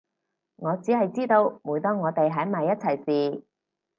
[0.55, 3.43] 我只係知道每當我哋喺埋一齊時